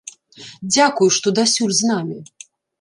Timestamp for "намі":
1.93-2.19